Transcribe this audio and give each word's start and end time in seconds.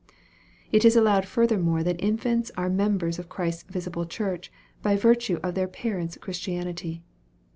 It 0.71 0.83
is 0.83 0.95
allowed 0.95 1.27
furthermore 1.27 1.83
that 1.83 2.03
infants 2.03 2.51
are 2.57 2.71
members 2.71 3.19
of 3.19 3.29
Christ's 3.29 3.65
visible 3.69 4.07
church, 4.07 4.51
by 4.81 4.95
virtue 4.95 5.39
of 5.43 5.53
their 5.53 5.67
parents' 5.67 6.17
Chris 6.19 6.39
tianity. 6.39 7.01